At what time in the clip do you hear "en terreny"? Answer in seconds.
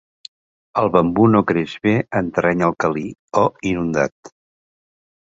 2.21-2.63